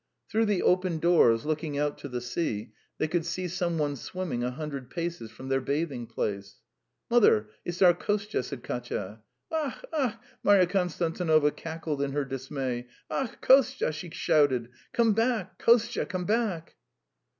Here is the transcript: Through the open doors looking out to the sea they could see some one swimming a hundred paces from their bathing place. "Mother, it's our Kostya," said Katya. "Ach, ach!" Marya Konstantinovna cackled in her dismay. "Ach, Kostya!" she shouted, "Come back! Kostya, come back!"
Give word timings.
Through 0.31 0.47
the 0.47 0.63
open 0.63 0.97
doors 0.97 1.45
looking 1.45 1.77
out 1.77 1.99
to 1.99 2.09
the 2.09 2.21
sea 2.21 2.73
they 2.97 3.07
could 3.07 3.23
see 3.23 3.47
some 3.47 3.77
one 3.77 3.95
swimming 3.95 4.43
a 4.43 4.49
hundred 4.49 4.89
paces 4.89 5.29
from 5.29 5.47
their 5.49 5.61
bathing 5.61 6.07
place. 6.07 6.55
"Mother, 7.11 7.49
it's 7.65 7.83
our 7.83 7.93
Kostya," 7.93 8.41
said 8.41 8.63
Katya. 8.63 9.21
"Ach, 9.53 9.85
ach!" 9.93 10.15
Marya 10.41 10.65
Konstantinovna 10.65 11.51
cackled 11.55 12.01
in 12.01 12.13
her 12.13 12.25
dismay. 12.25 12.87
"Ach, 13.11 13.39
Kostya!" 13.41 13.91
she 13.91 14.09
shouted, 14.09 14.69
"Come 14.91 15.13
back! 15.13 15.59
Kostya, 15.59 16.07
come 16.07 16.25
back!" 16.25 16.77